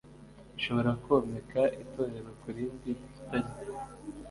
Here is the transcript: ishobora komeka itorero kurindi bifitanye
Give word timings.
ishobora 0.57 0.89
komeka 1.05 1.61
itorero 1.83 2.29
kurindi 2.41 2.89
bifitanye 2.99 3.53